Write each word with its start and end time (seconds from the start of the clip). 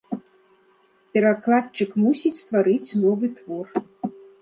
Перакладчык 1.17 1.89
мусіць 2.07 2.35
стварыць 2.41 2.91
новы 3.07 3.27
твор. 3.39 3.65